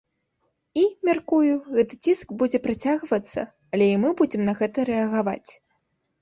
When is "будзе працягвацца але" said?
2.39-3.85